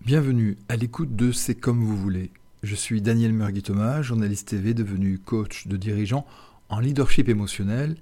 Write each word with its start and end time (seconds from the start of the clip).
Bienvenue 0.00 0.56
à 0.68 0.74
l'écoute 0.74 1.14
de 1.14 1.30
C'est 1.30 1.54
comme 1.54 1.84
vous 1.84 1.96
voulez. 1.96 2.32
Je 2.64 2.74
suis 2.74 3.00
Daniel 3.00 3.32
Murgui-Thomas, 3.32 4.02
journaliste 4.02 4.48
TV 4.48 4.74
devenu 4.74 5.18
coach 5.18 5.68
de 5.68 5.76
dirigeants 5.76 6.26
en 6.70 6.80
leadership 6.80 7.28
émotionnel 7.28 7.96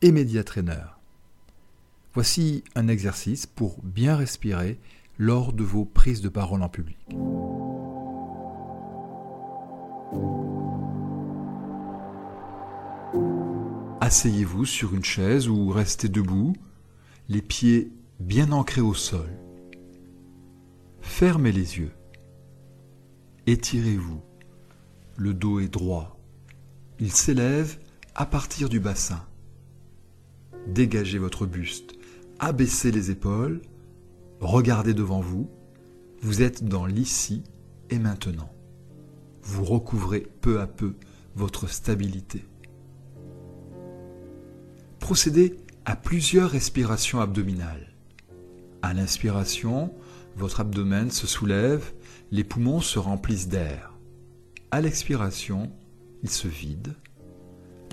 et 0.00 0.12
média 0.12 0.42
trainer. 0.44 0.84
Voici 2.14 2.64
un 2.74 2.88
exercice 2.88 3.44
pour 3.44 3.76
bien 3.82 4.16
respirer 4.16 4.78
lors 5.18 5.52
de 5.52 5.62
vos 5.62 5.84
prises 5.84 6.22
de 6.22 6.30
parole 6.30 6.62
en 6.62 6.70
public. 6.70 6.96
Asseyez-vous 14.06 14.66
sur 14.66 14.94
une 14.94 15.02
chaise 15.02 15.48
ou 15.48 15.68
restez 15.70 16.08
debout, 16.08 16.52
les 17.28 17.42
pieds 17.42 17.90
bien 18.20 18.52
ancrés 18.52 18.80
au 18.80 18.94
sol. 18.94 19.28
Fermez 21.00 21.50
les 21.50 21.78
yeux. 21.78 21.90
Étirez-vous. 23.48 24.22
Le 25.16 25.34
dos 25.34 25.58
est 25.58 25.66
droit. 25.66 26.20
Il 27.00 27.10
s'élève 27.10 27.80
à 28.14 28.26
partir 28.26 28.68
du 28.68 28.78
bassin. 28.78 29.26
Dégagez 30.68 31.18
votre 31.18 31.44
buste. 31.44 31.94
Abaissez 32.38 32.92
les 32.92 33.10
épaules. 33.10 33.60
Regardez 34.38 34.94
devant 34.94 35.20
vous. 35.20 35.50
Vous 36.22 36.42
êtes 36.42 36.62
dans 36.62 36.86
l'ici 36.86 37.42
et 37.90 37.98
maintenant. 37.98 38.52
Vous 39.42 39.64
recouvrez 39.64 40.28
peu 40.42 40.60
à 40.60 40.68
peu 40.68 40.94
votre 41.34 41.68
stabilité. 41.68 42.44
Procédez 45.06 45.56
à 45.84 45.94
plusieurs 45.94 46.50
respirations 46.50 47.20
abdominales. 47.20 47.92
À 48.82 48.92
l'inspiration, 48.92 49.94
votre 50.34 50.58
abdomen 50.58 51.12
se 51.12 51.28
soulève, 51.28 51.92
les 52.32 52.42
poumons 52.42 52.80
se 52.80 52.98
remplissent 52.98 53.46
d'air. 53.46 53.92
À 54.72 54.80
l'expiration, 54.80 55.70
ils 56.24 56.28
se 56.28 56.48
vident, 56.48 56.90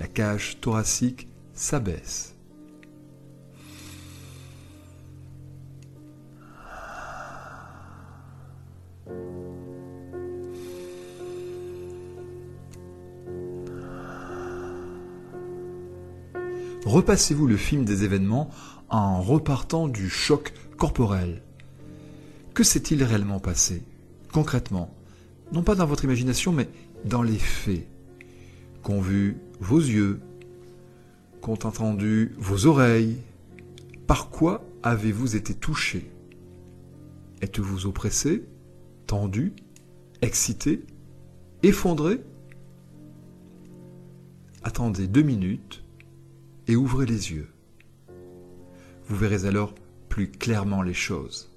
la 0.00 0.08
cage 0.08 0.58
thoracique 0.60 1.28
s'abaisse. 1.52 2.33
Repassez-vous 16.84 17.46
le 17.46 17.56
film 17.56 17.84
des 17.84 18.04
événements 18.04 18.50
en 18.90 19.22
repartant 19.22 19.88
du 19.88 20.10
choc 20.10 20.52
corporel. 20.76 21.42
Que 22.52 22.62
s'est-il 22.62 23.02
réellement 23.02 23.40
passé, 23.40 23.82
concrètement 24.32 24.94
Non 25.52 25.62
pas 25.62 25.74
dans 25.74 25.86
votre 25.86 26.04
imagination, 26.04 26.52
mais 26.52 26.68
dans 27.04 27.22
les 27.22 27.38
faits. 27.38 27.86
Qu'ont 28.82 29.00
vu 29.00 29.38
vos 29.60 29.78
yeux? 29.78 30.20
Qu'ont 31.40 31.58
entendu 31.64 32.32
vos 32.38 32.66
oreilles? 32.66 33.16
Par 34.06 34.28
quoi 34.28 34.62
avez-vous 34.82 35.36
été 35.36 35.54
touché? 35.54 36.10
Êtes-vous 37.40 37.86
oppressé 37.86 38.44
Tendu 39.06 39.54
Excité 40.20 40.84
Effondré? 41.62 42.20
Attendez 44.62 45.06
deux 45.06 45.22
minutes 45.22 45.83
et 46.68 46.76
ouvrez 46.76 47.06
les 47.06 47.32
yeux. 47.32 47.48
Vous 49.06 49.16
verrez 49.16 49.46
alors 49.46 49.74
plus 50.08 50.30
clairement 50.30 50.82
les 50.82 50.94
choses. 50.94 51.50